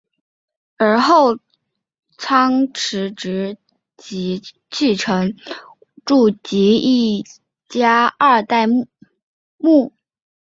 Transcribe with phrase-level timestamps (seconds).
[0.79, 1.37] 而后
[2.17, 3.59] 仓持直
[3.97, 5.35] 吉继承
[6.05, 7.23] 住吉一
[7.69, 8.65] 家二代
[9.59, 9.93] 目。